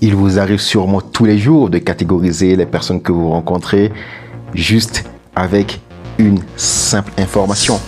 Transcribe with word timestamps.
Il 0.00 0.14
vous 0.14 0.38
arrive 0.38 0.60
sûrement 0.60 1.00
tous 1.00 1.24
les 1.24 1.38
jours 1.38 1.70
de 1.70 1.78
catégoriser 1.78 2.56
les 2.56 2.66
personnes 2.66 3.00
que 3.00 3.12
vous 3.12 3.30
rencontrez 3.30 3.92
juste 4.54 5.04
avec 5.34 5.80
une 6.18 6.40
simple 6.56 7.12
information. 7.18 7.80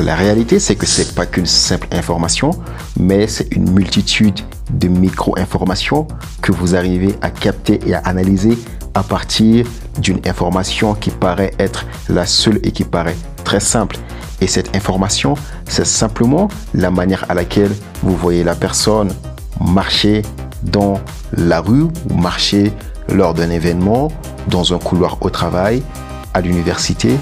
La 0.00 0.14
réalité, 0.14 0.58
c'est 0.58 0.74
que 0.74 0.86
c'est 0.86 1.14
pas 1.14 1.26
qu'une 1.26 1.46
simple 1.46 1.86
information, 1.92 2.50
mais 2.98 3.26
c'est 3.26 3.54
une 3.54 3.70
multitude 3.70 4.40
de 4.70 4.88
micro-informations 4.88 6.08
que 6.40 6.50
vous 6.50 6.74
arrivez 6.74 7.14
à 7.20 7.30
capter 7.30 7.78
et 7.86 7.94
à 7.94 7.98
analyser 7.98 8.56
à 8.94 9.02
partir 9.02 9.66
d'une 9.98 10.20
information 10.26 10.94
qui 10.94 11.10
paraît 11.10 11.52
être 11.58 11.84
la 12.08 12.24
seule 12.24 12.58
et 12.62 12.72
qui 12.72 12.84
paraît 12.84 13.16
très 13.44 13.60
simple. 13.60 13.98
Et 14.40 14.46
cette 14.46 14.74
information, 14.74 15.34
c'est 15.68 15.86
simplement 15.86 16.48
la 16.74 16.90
manière 16.90 17.26
à 17.30 17.34
laquelle 17.34 17.70
vous 18.02 18.16
voyez 18.16 18.44
la 18.44 18.54
personne 18.54 19.10
marcher 19.60 20.22
dans 20.62 21.00
la 21.32 21.60
rue 21.60 21.88
ou 22.10 22.14
marcher 22.14 22.72
lors 23.08 23.34
d'un 23.34 23.50
événement, 23.50 24.08
dans 24.48 24.74
un 24.74 24.78
couloir 24.78 25.18
au 25.20 25.30
travail, 25.30 25.82
à 26.34 26.40
l'université. 26.40 27.16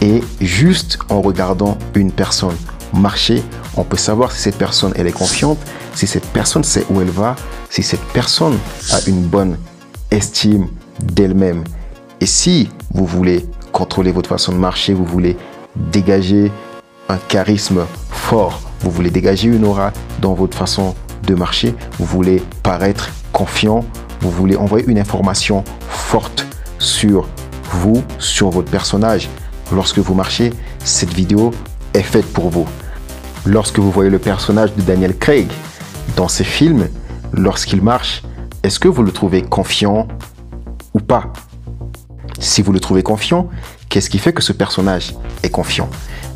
Et 0.00 0.22
juste 0.40 0.98
en 1.08 1.20
regardant 1.20 1.76
une 1.94 2.10
personne 2.10 2.56
marcher, 2.92 3.42
on 3.76 3.84
peut 3.84 3.96
savoir 3.96 4.32
si 4.32 4.40
cette 4.40 4.56
personne 4.56 4.92
elle 4.96 5.06
est 5.06 5.12
confiante, 5.12 5.58
si 5.94 6.06
cette 6.06 6.26
personne 6.26 6.64
sait 6.64 6.84
où 6.90 7.00
elle 7.00 7.10
va, 7.10 7.36
si 7.68 7.82
cette 7.82 8.04
personne 8.12 8.58
a 8.92 8.98
une 9.06 9.22
bonne 9.22 9.56
estime 10.10 10.68
d'elle-même. 11.00 11.64
Et 12.20 12.26
si 12.26 12.68
vous 12.92 13.06
voulez 13.06 13.46
contrôler 13.72 14.12
votre 14.12 14.28
façon 14.28 14.52
de 14.52 14.58
marcher, 14.58 14.94
vous 14.94 15.04
voulez 15.04 15.36
dégager 15.76 16.50
un 17.08 17.16
charisme 17.28 17.86
fort, 18.10 18.60
vous 18.80 18.90
voulez 18.90 19.10
dégager 19.10 19.48
une 19.48 19.64
aura 19.64 19.92
dans 20.20 20.34
votre 20.34 20.56
façon 20.56 20.94
de 21.24 21.34
marcher, 21.34 21.74
vous 21.98 22.06
voulez 22.06 22.42
paraître 22.62 23.10
confiant, 23.32 23.84
vous 24.20 24.30
voulez 24.30 24.56
envoyer 24.56 24.86
une 24.86 24.98
information 24.98 25.64
forte 25.88 26.46
sur 26.78 27.28
vous, 27.72 28.02
sur 28.18 28.50
votre 28.50 28.70
personnage. 28.70 29.28
Lorsque 29.72 29.98
vous 29.98 30.14
marchez, 30.14 30.52
cette 30.84 31.12
vidéo 31.12 31.52
est 31.94 32.02
faite 32.02 32.32
pour 32.32 32.50
vous. 32.50 32.66
Lorsque 33.46 33.78
vous 33.78 33.90
voyez 33.90 34.10
le 34.10 34.18
personnage 34.18 34.74
de 34.74 34.82
Daniel 34.82 35.16
Craig 35.16 35.48
dans 36.16 36.28
ses 36.28 36.44
films, 36.44 36.88
lorsqu'il 37.32 37.80
marche, 37.82 38.22
est-ce 38.62 38.78
que 38.78 38.88
vous 38.88 39.02
le 39.02 39.12
trouvez 39.12 39.42
confiant 39.42 40.08
ou 40.92 41.00
pas? 41.00 41.32
Si 42.38 42.62
vous 42.62 42.72
le 42.72 42.80
trouvez 42.80 43.02
confiant, 43.02 43.48
qu'est-ce 43.88 44.10
qui 44.10 44.18
fait 44.18 44.32
que 44.32 44.42
ce 44.42 44.52
personnage 44.52 45.14
est 45.42 45.50
confiant? 45.50 45.88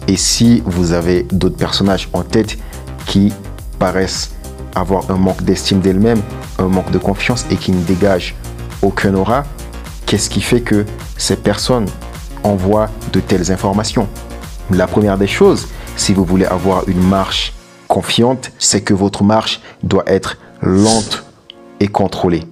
Et 0.06 0.16
si 0.16 0.62
vous 0.66 0.92
avez 0.92 1.24
d'autres 1.32 1.56
personnages 1.56 2.08
en 2.12 2.22
tête 2.22 2.58
qui 3.06 3.32
paraissent 3.78 4.33
avoir 4.74 5.10
un 5.10 5.16
manque 5.16 5.42
d'estime 5.42 5.80
d'elle-même, 5.80 6.20
un 6.58 6.68
manque 6.68 6.90
de 6.90 6.98
confiance 6.98 7.46
et 7.50 7.56
qui 7.56 7.72
ne 7.72 7.82
dégagent 7.82 8.34
aucun 8.82 9.14
aura, 9.14 9.44
qu'est-ce 10.06 10.30
qui 10.30 10.40
fait 10.40 10.60
que 10.60 10.84
ces 11.16 11.36
personnes 11.36 11.86
envoient 12.42 12.90
de 13.12 13.20
telles 13.20 13.50
informations? 13.52 14.08
La 14.70 14.86
première 14.86 15.18
des 15.18 15.26
choses, 15.26 15.68
si 15.96 16.14
vous 16.14 16.24
voulez 16.24 16.46
avoir 16.46 16.88
une 16.88 17.02
marche 17.06 17.52
confiante, 17.88 18.50
c'est 18.58 18.82
que 18.82 18.94
votre 18.94 19.22
marche 19.22 19.60
doit 19.82 20.04
être 20.06 20.38
lente 20.60 21.24
et 21.80 21.88
contrôlée. 21.88 22.44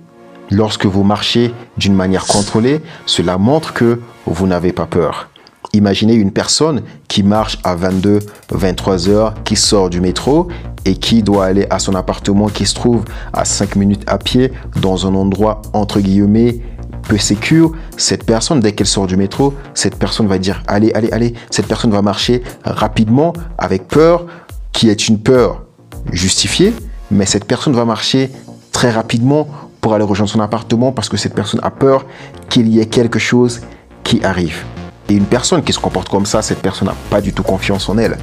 Lorsque 0.51 0.87
vous 0.87 1.03
marchez 1.03 1.55
d'une 1.79 1.95
manière 1.95 2.27
contrôlée, 2.27 2.83
cela 3.07 3.39
montre 3.39 3.73
que 3.73 4.01
vous 4.27 4.47
n'avez 4.47 4.73
pas 4.73 4.87
peur. 4.87 5.29
Imaginez 5.73 6.15
une 6.15 6.33
personne 6.33 6.83
qui 7.09 7.23
marche 7.23 7.59
à 7.65 7.75
22, 7.75 8.19
23 8.51 9.09
heures, 9.09 9.35
qui 9.45 9.57
sort 9.57 9.89
du 9.89 10.03
métro 10.03 10.49
et 10.85 10.97
qui 10.97 11.23
doit 11.23 11.47
aller 11.47 11.67
à 11.71 11.79
son 11.79 11.95
appartement 11.95 12.49
qui 12.49 12.67
se 12.67 12.75
trouve 12.75 13.05
à 13.33 13.45
5 13.45 13.77
minutes 13.77 14.03
à 14.07 14.19
pied 14.19 14.53
dans 14.81 15.07
un 15.07 15.15
endroit 15.15 15.63
entre 15.73 16.01
guillemets 16.01 16.61
peu 17.03 17.19
sécure. 17.19 17.73
Cette 17.97 18.25
personne, 18.25 18.61
dès 18.61 18.73
qu'elle 18.73 18.87
sort 18.87 19.07
du 19.07 19.17
métro, 19.17 19.55
cette 19.75 19.97
personne 19.97 20.27
va 20.27 20.39
dire 20.39 20.63
allez, 20.67 20.93
allez, 20.93 21.11
allez. 21.13 21.35
Cette 21.51 21.67
personne 21.67 21.91
va 21.91 22.03
marcher 22.03 22.43
rapidement 22.65 23.33
avec 23.59 23.89
peur, 23.89 24.27
qui 24.73 24.89
est 24.89 25.09
une 25.09 25.19
peur 25.19 25.63
justifiée, 26.11 26.73
mais 27.11 27.27
cette 27.27 27.45
personne 27.45 27.75
va 27.75 27.85
marcher 27.85 28.31
très 28.73 28.91
rapidement 28.91 29.47
pour 29.81 29.95
aller 29.95 30.05
rejoindre 30.05 30.31
son 30.31 30.41
appartement 30.41 30.93
parce 30.93 31.09
que 31.09 31.17
cette 31.17 31.35
personne 31.35 31.61
a 31.63 31.71
peur 31.71 32.07
qu'il 32.49 32.69
y 32.69 32.81
ait 32.81 32.87
quelque 32.87 33.19
chose 33.19 33.61
qui 34.05 34.25
arrive. 34.25 34.65
Et 35.09 35.15
une 35.15 35.27
personne 35.27 35.63
qui 35.63 35.73
se 35.73 35.81
comporte 35.81 36.09
comme 36.09 36.27
ça, 36.27 36.41
cette 36.41 36.61
personne 36.63 36.89
n'a 36.89 36.95
pas 37.11 37.21
du 37.21 37.33
tout 37.33 37.43
confiance 37.43 37.89
en 37.89 37.99
elle. 37.99 38.17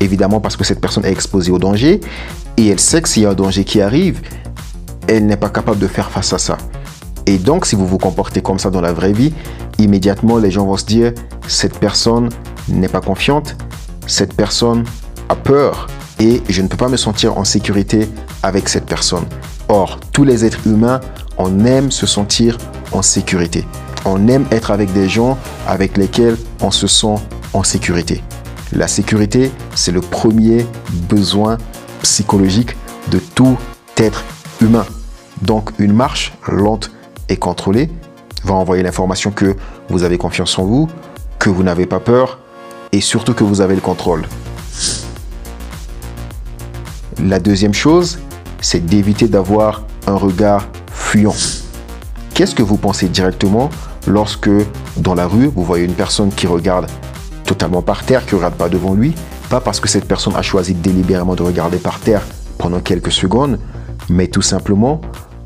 Évidemment 0.00 0.40
parce 0.40 0.56
que 0.56 0.64
cette 0.64 0.80
personne 0.80 1.04
est 1.04 1.12
exposée 1.12 1.50
au 1.50 1.58
danger 1.58 2.00
et 2.56 2.68
elle 2.68 2.80
sait 2.80 3.02
que 3.02 3.08
s'il 3.08 3.22
y 3.22 3.26
a 3.26 3.30
un 3.30 3.34
danger 3.34 3.64
qui 3.64 3.80
arrive, 3.80 4.20
elle 5.08 5.26
n'est 5.26 5.36
pas 5.36 5.48
capable 5.48 5.78
de 5.78 5.86
faire 5.86 6.10
face 6.10 6.32
à 6.32 6.38
ça. 6.38 6.56
Et 7.26 7.38
donc 7.38 7.66
si 7.66 7.74
vous 7.74 7.86
vous 7.86 7.98
comportez 7.98 8.42
comme 8.42 8.58
ça 8.58 8.70
dans 8.70 8.80
la 8.80 8.92
vraie 8.92 9.12
vie, 9.12 9.32
immédiatement 9.78 10.38
les 10.38 10.50
gens 10.50 10.66
vont 10.66 10.76
se 10.76 10.84
dire, 10.84 11.12
cette 11.46 11.78
personne 11.78 12.28
n'est 12.68 12.88
pas 12.88 13.00
confiante, 13.00 13.56
cette 14.06 14.34
personne 14.34 14.84
a 15.28 15.36
peur 15.36 15.86
et 16.20 16.42
je 16.48 16.62
ne 16.62 16.68
peux 16.68 16.76
pas 16.76 16.88
me 16.88 16.96
sentir 16.96 17.38
en 17.38 17.44
sécurité 17.44 18.08
avec 18.42 18.68
cette 18.68 18.86
personne. 18.86 19.24
Or, 19.68 19.98
tous 20.12 20.24
les 20.24 20.44
êtres 20.44 20.66
humains, 20.66 21.00
on 21.38 21.64
aime 21.64 21.90
se 21.90 22.06
sentir 22.06 22.58
en 22.92 23.02
sécurité. 23.02 23.64
On 24.04 24.28
aime 24.28 24.44
être 24.50 24.70
avec 24.70 24.92
des 24.92 25.08
gens 25.08 25.38
avec 25.66 25.96
lesquels 25.96 26.36
on 26.60 26.70
se 26.70 26.86
sent 26.86 27.16
en 27.54 27.62
sécurité. 27.62 28.22
La 28.72 28.88
sécurité, 28.88 29.52
c'est 29.74 29.92
le 29.92 30.00
premier 30.00 30.66
besoin 31.08 31.58
psychologique 32.02 32.76
de 33.10 33.18
tout 33.18 33.56
être 33.96 34.24
humain. 34.60 34.86
Donc 35.42 35.70
une 35.78 35.92
marche 35.92 36.32
lente 36.48 36.90
et 37.28 37.36
contrôlée 37.36 37.90
va 38.44 38.54
envoyer 38.54 38.82
l'information 38.82 39.30
que 39.30 39.56
vous 39.88 40.02
avez 40.02 40.18
confiance 40.18 40.58
en 40.58 40.64
vous, 40.64 40.88
que 41.38 41.50
vous 41.50 41.62
n'avez 41.62 41.86
pas 41.86 42.00
peur 42.00 42.38
et 42.92 43.00
surtout 43.00 43.34
que 43.34 43.44
vous 43.44 43.60
avez 43.60 43.74
le 43.74 43.80
contrôle. 43.80 44.22
La 47.22 47.38
deuxième 47.38 47.74
chose, 47.74 48.18
c'est 48.60 48.84
d'éviter 48.84 49.28
d'avoir 49.28 49.82
un 50.06 50.14
regard 50.14 50.68
fuyant. 50.92 51.34
Qu'est-ce 52.34 52.54
que 52.54 52.62
vous 52.62 52.76
pensez 52.76 53.08
directement 53.08 53.70
lorsque 54.06 54.50
dans 54.96 55.14
la 55.14 55.26
rue, 55.26 55.46
vous 55.46 55.64
voyez 55.64 55.84
une 55.84 55.94
personne 55.94 56.30
qui 56.30 56.46
regarde 56.46 56.86
totalement 57.54 57.82
par 57.82 58.02
terre, 58.02 58.26
qui 58.26 58.34
ne 58.34 58.38
regarde 58.40 58.54
pas 58.54 58.68
devant 58.68 58.94
lui, 58.94 59.14
pas 59.48 59.60
parce 59.60 59.78
que 59.78 59.88
cette 59.88 60.06
personne 60.06 60.34
a 60.34 60.42
choisi 60.42 60.74
délibérément 60.74 61.36
de 61.36 61.42
regarder 61.42 61.78
par 61.78 62.00
terre 62.00 62.22
pendant 62.58 62.80
quelques 62.80 63.12
secondes, 63.12 63.60
mais 64.08 64.26
tout 64.26 64.42
simplement 64.42 65.00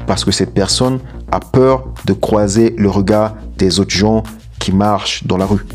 parce 0.07 0.25
que 0.25 0.31
cette 0.31 0.55
personne 0.55 1.01
a 1.31 1.39
peur 1.39 1.85
de 2.07 2.15
croiser 2.15 2.75
le 2.79 2.89
regard 2.89 3.35
des 3.59 3.79
autres 3.79 3.95
gens 3.95 4.23
qui 4.59 4.73
marchent 4.73 5.25
dans 5.27 5.37
la 5.37 5.45
rue. 5.45 5.67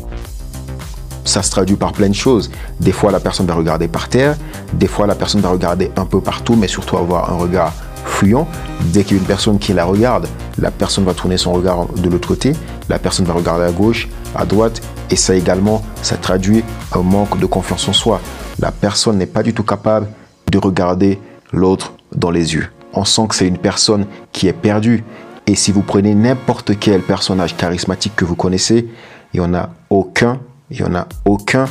Ça 1.24 1.40
se 1.42 1.50
traduit 1.52 1.76
par 1.76 1.92
plein 1.92 2.08
de 2.08 2.14
choses. 2.14 2.50
Des 2.80 2.92
fois, 2.92 3.12
la 3.12 3.20
personne 3.20 3.46
va 3.46 3.54
regarder 3.54 3.86
par 3.86 4.08
terre, 4.08 4.36
des 4.72 4.88
fois, 4.88 5.06
la 5.06 5.14
personne 5.14 5.40
va 5.40 5.50
regarder 5.50 5.92
un 5.96 6.04
peu 6.04 6.20
partout, 6.20 6.56
mais 6.56 6.66
surtout 6.66 6.96
avoir 6.96 7.32
un 7.32 7.36
regard 7.36 7.72
fuyant. 8.04 8.48
Dès 8.92 9.04
qu'il 9.04 9.16
y 9.16 9.20
a 9.20 9.22
une 9.22 9.26
personne 9.26 9.58
qui 9.58 9.72
la 9.72 9.84
regarde, 9.84 10.26
la 10.58 10.72
personne 10.72 11.04
va 11.04 11.14
tourner 11.14 11.36
son 11.36 11.52
regard 11.52 11.86
de 11.86 12.08
l'autre 12.08 12.28
côté, 12.28 12.54
la 12.88 12.98
personne 12.98 13.24
va 13.24 13.34
regarder 13.34 13.64
à 13.64 13.70
gauche, 13.70 14.08
à 14.34 14.44
droite, 14.44 14.82
et 15.10 15.16
ça 15.16 15.34
également, 15.34 15.82
ça 16.02 16.16
traduit 16.16 16.64
un 16.92 17.02
manque 17.02 17.38
de 17.38 17.46
confiance 17.46 17.88
en 17.88 17.92
soi. 17.92 18.20
La 18.58 18.72
personne 18.72 19.18
n'est 19.18 19.26
pas 19.26 19.42
du 19.42 19.54
tout 19.54 19.62
capable 19.62 20.08
de 20.50 20.58
regarder 20.58 21.18
l'autre 21.52 21.92
dans 22.14 22.30
les 22.30 22.54
yeux. 22.54 22.68
On 22.92 23.04
sent 23.04 23.26
que 23.28 23.34
c'est 23.34 23.48
une 23.48 23.58
personne 23.58 24.06
qui 24.32 24.46
est 24.48 24.52
perdue. 24.52 25.04
Et 25.46 25.56
si 25.56 25.72
vous 25.72 25.82
prenez 25.82 26.14
n'importe 26.14 26.78
quel 26.78 27.02
personnage 27.02 27.56
charismatique 27.56 28.16
que 28.16 28.24
vous 28.24 28.36
connaissez, 28.36 28.88
il 29.32 29.40
n'y 29.40 29.46
en 29.46 29.54
a 29.54 29.70
aucun, 29.90 30.40
il 30.70 30.78
n'y 30.78 30.88
en 30.88 30.94
a 30.94 31.06
aucun 31.24 31.66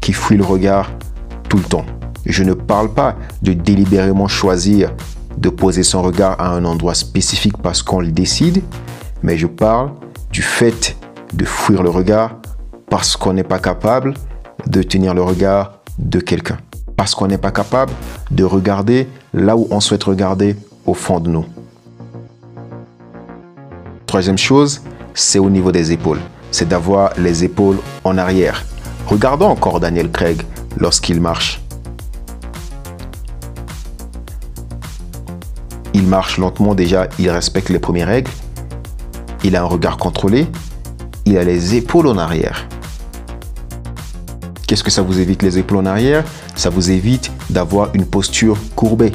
qui 0.00 0.12
fuit 0.12 0.36
le 0.36 0.44
regard 0.44 0.90
tout 1.48 1.58
le 1.58 1.64
temps. 1.64 1.84
Je 2.24 2.42
ne 2.42 2.54
parle 2.54 2.92
pas 2.92 3.16
de 3.42 3.52
délibérément 3.52 4.26
choisir 4.26 4.92
de 5.38 5.48
poser 5.48 5.82
son 5.82 6.02
regard 6.02 6.40
à 6.40 6.48
un 6.48 6.64
endroit 6.64 6.94
spécifique 6.94 7.58
parce 7.58 7.82
qu'on 7.82 8.00
le 8.00 8.10
décide, 8.10 8.62
mais 9.22 9.36
je 9.36 9.46
parle 9.46 9.92
du 10.32 10.42
fait 10.42 10.96
de 11.34 11.44
fuir 11.44 11.82
le 11.82 11.90
regard 11.90 12.36
parce 12.96 13.14
qu'on 13.14 13.34
n'est 13.34 13.44
pas 13.44 13.58
capable 13.58 14.14
de 14.66 14.82
tenir 14.82 15.12
le 15.12 15.20
regard 15.20 15.80
de 15.98 16.18
quelqu'un. 16.18 16.56
Parce 16.96 17.14
qu'on 17.14 17.26
n'est 17.26 17.36
pas 17.36 17.50
capable 17.50 17.92
de 18.30 18.42
regarder 18.42 19.06
là 19.34 19.54
où 19.54 19.68
on 19.70 19.80
souhaite 19.80 20.04
regarder 20.04 20.56
au 20.86 20.94
fond 20.94 21.20
de 21.20 21.28
nous. 21.28 21.44
Troisième 24.06 24.38
chose, 24.38 24.80
c'est 25.12 25.38
au 25.38 25.50
niveau 25.50 25.72
des 25.72 25.92
épaules. 25.92 26.20
C'est 26.50 26.68
d'avoir 26.68 27.12
les 27.18 27.44
épaules 27.44 27.76
en 28.02 28.16
arrière. 28.16 28.64
Regardons 29.06 29.50
encore 29.50 29.78
Daniel 29.78 30.10
Craig 30.10 30.40
lorsqu'il 30.78 31.20
marche. 31.20 31.60
Il 35.92 36.06
marche 36.06 36.38
lentement 36.38 36.74
déjà, 36.74 37.08
il 37.18 37.28
respecte 37.28 37.68
les 37.68 37.78
premières 37.78 38.08
règles. 38.08 38.30
Il 39.44 39.54
a 39.54 39.60
un 39.60 39.66
regard 39.66 39.98
contrôlé. 39.98 40.46
Il 41.26 41.36
a 41.36 41.44
les 41.44 41.74
épaules 41.74 42.06
en 42.06 42.16
arrière. 42.16 42.66
Qu'est-ce 44.76 44.84
que 44.84 44.90
ça 44.90 45.00
vous 45.00 45.20
évite 45.20 45.42
les 45.42 45.58
épaules 45.58 45.78
en 45.78 45.86
arrière? 45.86 46.22
Ça 46.54 46.68
vous 46.68 46.90
évite 46.90 47.32
d'avoir 47.48 47.94
une 47.94 48.04
posture 48.04 48.58
courbée. 48.74 49.12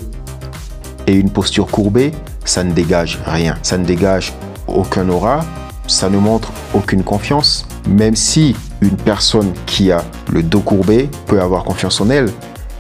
Et 1.06 1.14
une 1.14 1.30
posture 1.30 1.68
courbée, 1.68 2.14
ça 2.46 2.64
ne 2.64 2.72
dégage 2.72 3.20
rien. 3.28 3.56
Ça 3.62 3.78
ne 3.78 3.86
dégage 3.86 4.34
aucun 4.66 5.08
aura, 5.08 5.46
ça 5.86 6.10
ne 6.10 6.18
montre 6.18 6.52
aucune 6.74 7.04
confiance. 7.04 7.68
Même 7.88 8.16
si 8.16 8.56
une 8.82 8.98
personne 8.98 9.54
qui 9.68 9.92
a 9.92 10.04
le 10.32 10.42
dos 10.42 10.62
courbé 10.62 11.12
peut 11.28 11.40
avoir 11.40 11.64
confiance 11.64 12.02
en 12.02 12.10
elle, 12.10 12.32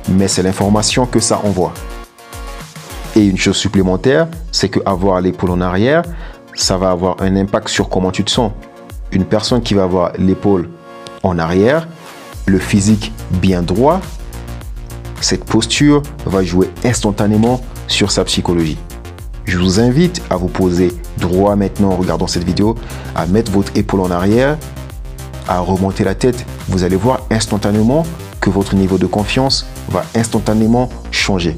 mais 0.09 0.27
c'est 0.27 0.41
l'information 0.41 1.05
que 1.05 1.19
ça 1.19 1.39
envoie. 1.43 1.75
Et 3.15 3.23
une 3.23 3.37
chose 3.37 3.57
supplémentaire, 3.57 4.27
c'est 4.51 4.69
que 4.69 4.79
avoir 4.87 5.21
l'épaule 5.21 5.51
en 5.51 5.61
arrière, 5.61 6.01
ça 6.55 6.77
va 6.77 6.89
avoir 6.89 7.21
un 7.21 7.35
impact 7.35 7.67
sur 7.67 7.89
comment 7.89 8.09
tu 8.09 8.23
te 8.23 8.31
sens. 8.31 8.51
Une 9.11 9.25
personne 9.25 9.61
qui 9.61 9.75
va 9.75 9.83
avoir 9.83 10.13
l'épaule 10.17 10.67
en 11.21 11.37
arrière, 11.37 11.87
le 12.45 12.59
physique 12.59 13.11
bien 13.31 13.61
droit, 13.61 14.01
cette 15.21 15.45
posture 15.45 16.01
va 16.25 16.43
jouer 16.43 16.69
instantanément 16.83 17.61
sur 17.87 18.11
sa 18.11 18.23
psychologie. 18.23 18.77
Je 19.45 19.57
vous 19.57 19.79
invite 19.79 20.21
à 20.29 20.35
vous 20.35 20.47
poser 20.47 20.91
droit 21.17 21.55
maintenant 21.55 21.89
en 21.89 21.95
regardant 21.95 22.27
cette 22.27 22.43
vidéo, 22.43 22.75
à 23.15 23.25
mettre 23.25 23.51
votre 23.51 23.75
épaule 23.75 24.01
en 24.01 24.11
arrière, 24.11 24.57
à 25.47 25.59
remonter 25.59 26.03
la 26.03 26.15
tête. 26.15 26.45
Vous 26.67 26.83
allez 26.83 26.95
voir 26.95 27.21
instantanément 27.29 28.05
que 28.39 28.49
votre 28.49 28.75
niveau 28.75 28.97
de 28.97 29.05
confiance 29.05 29.65
va 29.89 30.03
instantanément 30.15 30.89
changer. 31.11 31.57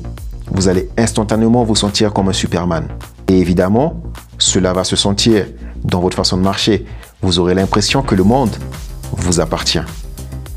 Vous 0.51 0.67
allez 0.67 0.89
instantanément 0.97 1.63
vous 1.63 1.75
sentir 1.75 2.13
comme 2.13 2.29
un 2.29 2.33
Superman. 2.33 2.87
Et 3.27 3.39
évidemment, 3.39 4.01
cela 4.37 4.73
va 4.73 4.83
se 4.83 4.95
sentir 4.95 5.45
dans 5.83 5.99
votre 5.99 6.17
façon 6.17 6.37
de 6.37 6.43
marcher. 6.43 6.85
Vous 7.21 7.39
aurez 7.39 7.53
l'impression 7.53 8.01
que 8.01 8.15
le 8.15 8.23
monde 8.23 8.55
vous 9.13 9.39
appartient. 9.39 9.81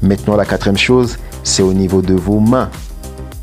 Maintenant, 0.02 0.36
la 0.36 0.44
quatrième 0.44 0.76
chose, 0.76 1.16
c'est 1.42 1.62
au 1.62 1.72
niveau 1.72 2.02
de 2.02 2.14
vos 2.14 2.40
mains. 2.40 2.70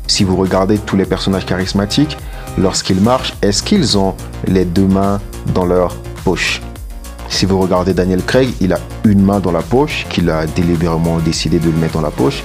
Si 0.06 0.22
vous 0.24 0.36
regardez 0.36 0.78
tous 0.78 0.96
les 0.96 1.04
personnages 1.04 1.46
charismatiques, 1.46 2.16
lorsqu'ils 2.58 3.00
marchent, 3.00 3.34
est-ce 3.42 3.62
qu'ils 3.62 3.98
ont 3.98 4.14
les 4.46 4.64
deux 4.64 4.86
mains 4.86 5.20
dans 5.54 5.64
leur 5.64 5.94
poche? 6.24 6.62
Si 7.28 7.46
vous 7.46 7.58
regardez 7.58 7.94
Daniel 7.94 8.22
Craig, 8.22 8.50
il 8.60 8.72
a 8.72 8.78
une 9.04 9.22
main 9.22 9.40
dans 9.40 9.50
la 9.50 9.62
poche, 9.62 10.06
qu'il 10.10 10.30
a 10.30 10.46
délibérément 10.46 11.18
décidé 11.18 11.58
de 11.58 11.70
le 11.70 11.76
mettre 11.76 11.94
dans 11.94 12.02
la 12.02 12.10
poche, 12.10 12.44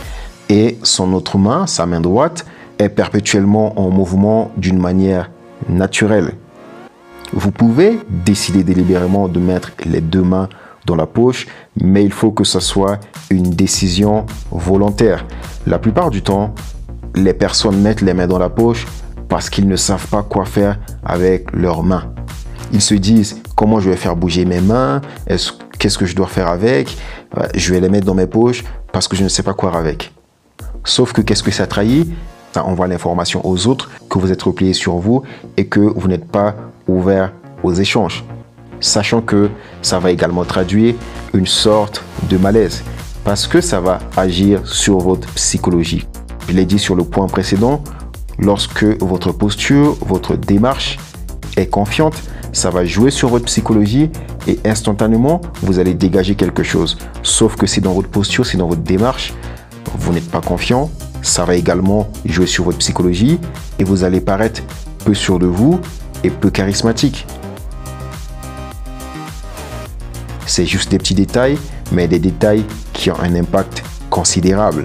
et 0.49 0.79
son 0.81 1.13
autre 1.13 1.37
main, 1.37 1.67
sa 1.67 1.85
main 1.85 2.01
droite, 2.01 2.45
est 2.79 2.89
perpétuellement 2.89 3.79
en 3.79 3.89
mouvement 3.89 4.51
d'une 4.57 4.79
manière 4.79 5.29
naturelle. 5.67 6.33
Vous 7.33 7.51
pouvez 7.51 7.99
décider 8.09 8.63
délibérément 8.63 9.27
de 9.27 9.39
mettre 9.39 9.71
les 9.85 10.01
deux 10.01 10.23
mains 10.23 10.49
dans 10.85 10.95
la 10.95 11.05
poche, 11.05 11.47
mais 11.81 12.03
il 12.03 12.11
faut 12.11 12.31
que 12.31 12.43
ce 12.43 12.59
soit 12.59 12.99
une 13.29 13.49
décision 13.51 14.25
volontaire. 14.51 15.25
La 15.67 15.79
plupart 15.79 16.09
du 16.09 16.21
temps, 16.21 16.53
les 17.15 17.33
personnes 17.33 17.81
mettent 17.81 18.01
les 18.01 18.13
mains 18.13 18.27
dans 18.27 18.39
la 18.39 18.49
poche 18.49 18.87
parce 19.27 19.49
qu'ils 19.49 19.67
ne 19.67 19.75
savent 19.75 20.07
pas 20.07 20.23
quoi 20.23 20.45
faire 20.45 20.79
avec 21.03 21.51
leurs 21.53 21.83
mains. 21.83 22.11
Ils 22.71 22.81
se 22.81 22.95
disent 22.95 23.41
comment 23.55 23.79
je 23.79 23.89
vais 23.89 23.95
faire 23.95 24.15
bouger 24.15 24.45
mes 24.45 24.61
mains, 24.61 25.01
qu'est-ce 25.77 25.97
que 25.97 26.05
je 26.05 26.15
dois 26.15 26.27
faire 26.27 26.47
avec, 26.47 26.97
je 27.55 27.73
vais 27.73 27.79
les 27.79 27.89
mettre 27.89 28.05
dans 28.05 28.15
mes 28.15 28.27
poches 28.27 28.63
parce 28.91 29.07
que 29.07 29.15
je 29.15 29.23
ne 29.23 29.29
sais 29.29 29.43
pas 29.43 29.53
quoi 29.53 29.75
avec. 29.75 30.13
Sauf 30.83 31.13
que 31.13 31.21
qu'est-ce 31.21 31.43
que 31.43 31.51
ça 31.51 31.67
trahit? 31.67 32.11
Ça 32.53 32.63
envoie 32.63 32.87
l'information 32.87 33.45
aux 33.45 33.67
autres 33.67 33.91
que 34.09 34.17
vous 34.17 34.31
êtes 34.31 34.41
replié 34.41 34.73
sur 34.73 34.95
vous 34.97 35.21
et 35.57 35.67
que 35.67 35.79
vous 35.79 36.07
n'êtes 36.07 36.25
pas 36.25 36.55
ouvert 36.87 37.31
aux 37.61 37.73
échanges. 37.73 38.23
Sachant 38.79 39.21
que 39.21 39.49
ça 39.81 39.99
va 39.99 40.11
également 40.11 40.45
traduire 40.45 40.95
une 41.33 41.45
sorte 41.45 42.03
de 42.29 42.37
malaise 42.37 42.83
parce 43.23 43.47
que 43.47 43.61
ça 43.61 43.79
va 43.79 43.99
agir 44.17 44.65
sur 44.65 44.99
votre 44.99 45.27
psychologie. 45.33 46.07
Je 46.47 46.53
l'ai 46.53 46.65
dit 46.65 46.79
sur 46.79 46.95
le 46.95 47.03
point 47.03 47.27
précédent, 47.27 47.83
lorsque 48.39 48.83
votre 49.01 49.31
posture, 49.31 49.95
votre 50.01 50.35
démarche 50.35 50.97
est 51.57 51.67
confiante, 51.67 52.15
ça 52.53 52.69
va 52.69 52.85
jouer 52.85 53.11
sur 53.11 53.29
votre 53.29 53.45
psychologie 53.45 54.09
et 54.47 54.59
instantanément, 54.65 55.41
vous 55.61 55.79
allez 55.79 55.93
dégager 55.93 56.35
quelque 56.35 56.63
chose. 56.63 56.97
Sauf 57.21 57.55
que 57.55 57.67
c'est 57.67 57.81
dans 57.81 57.93
votre 57.93 58.09
posture, 58.09 58.45
c'est 58.45 58.57
dans 58.57 58.67
votre 58.67 58.81
démarche, 58.81 59.33
vous 59.95 60.13
n'êtes 60.13 60.29
pas 60.31 60.41
confiant, 60.41 60.89
ça 61.21 61.45
va 61.45 61.55
également 61.55 62.07
jouer 62.25 62.47
sur 62.47 62.63
votre 62.63 62.77
psychologie 62.77 63.39
et 63.77 63.83
vous 63.83 64.03
allez 64.03 64.21
paraître 64.21 64.61
peu 65.05 65.13
sûr 65.13 65.37
de 65.37 65.45
vous 65.45 65.79
et 66.23 66.29
peu 66.29 66.49
charismatique. 66.49 67.27
C'est 70.59 70.65
juste 70.65 70.91
des 70.91 70.97
petits 70.97 71.15
détails, 71.15 71.57
mais 71.93 72.09
des 72.09 72.19
détails 72.19 72.65
qui 72.91 73.09
ont 73.09 73.19
un 73.21 73.33
impact 73.33 73.81
considérable. 74.09 74.83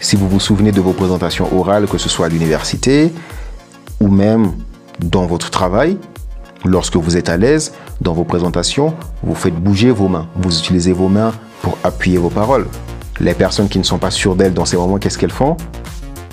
Si 0.00 0.16
vous 0.16 0.26
vous 0.26 0.40
souvenez 0.40 0.72
de 0.72 0.80
vos 0.80 0.94
présentations 0.94 1.54
orales, 1.54 1.86
que 1.86 1.98
ce 1.98 2.08
soit 2.08 2.24
à 2.24 2.28
l'université 2.30 3.12
ou 4.00 4.08
même 4.08 4.52
dans 5.00 5.26
votre 5.26 5.50
travail, 5.50 5.98
lorsque 6.64 6.96
vous 6.96 7.18
êtes 7.18 7.28
à 7.28 7.36
l'aise 7.36 7.74
dans 8.00 8.14
vos 8.14 8.24
présentations, 8.24 8.94
vous 9.22 9.34
faites 9.34 9.54
bouger 9.54 9.90
vos 9.90 10.08
mains. 10.08 10.26
Vous 10.36 10.58
utilisez 10.58 10.94
vos 10.94 11.08
mains 11.08 11.34
pour 11.60 11.76
appuyer 11.84 12.16
vos 12.16 12.30
paroles. 12.30 12.68
Les 13.20 13.34
personnes 13.34 13.68
qui 13.68 13.78
ne 13.78 13.84
sont 13.84 13.98
pas 13.98 14.10
sûres 14.10 14.34
d'elles 14.34 14.54
dans 14.54 14.64
ces 14.64 14.78
moments, 14.78 14.96
qu'est-ce 14.96 15.18
qu'elles 15.18 15.30
font? 15.30 15.58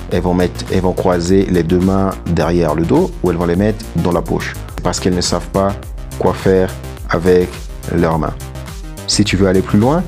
Elles 0.09 0.21
vont, 0.21 0.33
mettre, 0.33 0.63
elles 0.71 0.79
vont 0.79 0.93
croiser 0.93 1.47
les 1.47 1.63
deux 1.63 1.81
mains 1.81 2.11
derrière 2.27 2.75
le 2.75 2.85
dos 2.85 3.11
ou 3.23 3.31
elles 3.31 3.37
vont 3.37 3.45
les 3.45 3.57
mettre 3.57 3.83
dans 3.97 4.13
la 4.13 4.21
poche 4.21 4.53
parce 4.83 5.01
qu'elles 5.01 5.15
ne 5.15 5.19
savent 5.19 5.49
pas 5.49 5.73
quoi 6.17 6.33
faire 6.33 6.73
avec 7.09 7.49
leurs 7.95 8.19
mains. 8.19 8.33
Si 9.07 9.23
tu 9.23 9.37
veux 9.37 9.47
aller 9.47 9.61
plus 9.61 9.79
loin, 9.79 10.03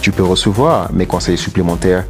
tu 0.00 0.12
peux 0.12 0.22
recevoir 0.22 0.92
mes 0.92 1.06
conseils 1.06 1.38
supplémentaires 1.38 2.04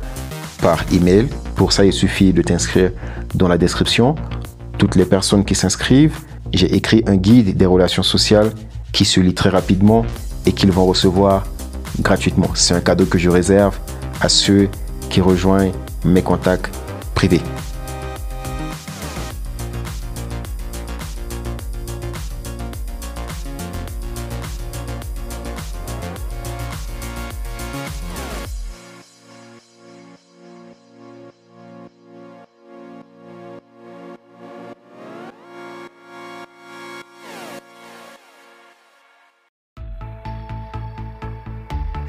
par 0.60 0.84
email. 0.92 1.28
Pour 1.56 1.72
ça, 1.72 1.84
il 1.84 1.92
suffit 1.92 2.32
de 2.32 2.42
t'inscrire 2.42 2.92
dans 3.34 3.48
la 3.48 3.58
description. 3.58 4.14
Toutes 4.76 4.94
les 4.94 5.04
personnes 5.04 5.44
qui 5.44 5.54
s'inscrivent, 5.54 6.18
j'ai 6.52 6.74
écrit 6.74 7.02
un 7.06 7.16
guide 7.16 7.56
des 7.56 7.66
relations 7.66 8.02
sociales 8.02 8.52
qui 8.92 9.04
se 9.04 9.20
lit 9.20 9.34
très 9.34 9.50
rapidement 9.50 10.04
et 10.46 10.52
qu'ils 10.52 10.72
vont 10.72 10.86
recevoir 10.86 11.46
gratuitement. 12.00 12.48
C'est 12.54 12.74
un 12.74 12.80
cadeau 12.80 13.06
que 13.06 13.18
je 13.18 13.28
réserve 13.28 13.78
à 14.20 14.28
ceux 14.28 14.68
qui 15.10 15.20
rejoignent 15.20 15.72
mes 16.04 16.22
contacts 16.22 16.72
privés. 17.14 17.42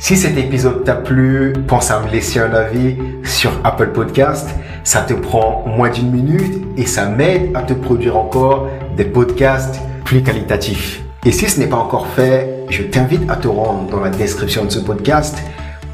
Si 0.02 0.16
cet 0.16 0.38
épisode 0.38 0.86
t'a 0.86 0.96
plu, 0.96 1.52
pense 1.68 1.92
à 1.92 2.00
me 2.00 2.10
laisser 2.10 2.40
un 2.40 2.54
avis 2.54 2.96
sur 3.26 3.52
Apple 3.66 3.90
Podcast. 3.90 4.50
Ça 4.86 5.02
te 5.02 5.14
prend 5.14 5.66
moins 5.68 5.90
d'une 5.90 6.10
minute 6.10 6.64
et 6.78 6.86
ça 6.86 7.06
m'aide 7.06 7.52
à 7.54 7.64
te 7.64 7.74
produire 7.74 8.16
encore 8.16 8.70
des 8.96 9.04
podcasts 9.04 9.82
plus 10.06 10.24
qualitatifs. 10.24 11.04
Et 11.26 11.34
si 11.34 11.50
ce 11.50 11.60
n'est 11.60 11.68
pas 11.68 11.76
encore 11.76 12.08
fait, 12.08 12.64
je 12.70 12.84
t'invite 12.84 13.30
à 13.30 13.36
te 13.36 13.50
rendre 13.50 13.90
dans 13.92 14.00
la 14.00 14.10
description 14.10 14.64
de 14.64 14.70
ce 14.70 14.80
podcast 14.80 15.38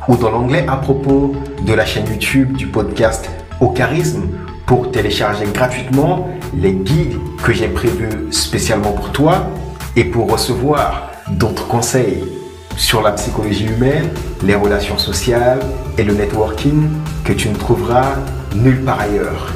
ou 0.08 0.16
dans 0.16 0.30
l'onglet 0.30 0.66
à 0.68 0.76
propos 0.78 1.36
de 1.66 1.74
la 1.74 1.84
chaîne 1.84 2.06
YouTube 2.06 2.56
du 2.56 2.68
podcast 2.68 3.28
Au 3.60 3.70
Charisme 3.70 4.28
pour 4.68 4.92
télécharger 4.92 5.46
gratuitement 5.52 6.30
les 6.56 6.74
guides 6.74 7.18
que 7.44 7.52
j'ai 7.54 7.70
prévus 7.70 8.32
spécialement 8.32 8.92
pour 8.92 9.12
toi 9.12 9.48
et 9.96 10.04
pour 10.04 10.32
recevoir 10.32 11.10
d'autres 11.32 11.68
conseils 11.68 12.35
sur 12.78 13.02
la 13.02 13.12
psychologie 13.12 13.66
humaine, 13.66 14.10
les 14.44 14.56
relations 14.56 14.98
sociales 14.98 15.60
et 15.98 16.04
le 16.04 16.14
networking 16.14 16.90
que 17.24 17.34
tu 17.34 17.50
ne 17.50 17.56
trouveras 17.56 18.16
nulle 18.56 18.84
part 18.84 19.00
ailleurs. 19.02 19.54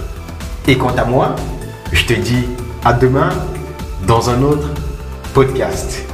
Et 0.67 0.77
quant 0.77 0.95
à 0.95 1.05
moi, 1.05 1.35
je 1.91 2.05
te 2.05 2.13
dis 2.13 2.45
à 2.83 2.93
demain 2.93 3.29
dans 4.07 4.29
un 4.29 4.41
autre 4.41 4.69
podcast. 5.33 6.08